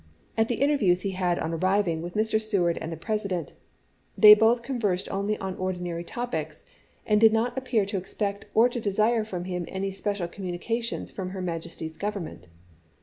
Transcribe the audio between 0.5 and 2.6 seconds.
interviews he had on arriving with Mr.